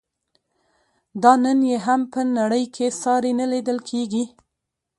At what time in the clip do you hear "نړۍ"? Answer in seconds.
2.37-2.63